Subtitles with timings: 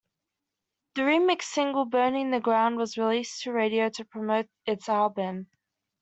[0.95, 5.45] The remix single "Burning the Ground" was released to radio to promote this album.